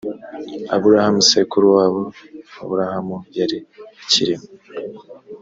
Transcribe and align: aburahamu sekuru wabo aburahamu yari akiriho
aburahamu 0.75 1.19
sekuru 1.29 1.67
wabo 1.75 2.03
aburahamu 2.63 3.17
yari 3.37 3.57
akiriho 4.01 4.45